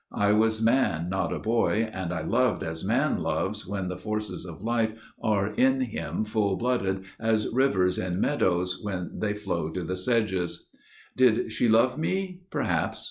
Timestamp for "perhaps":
12.49-12.99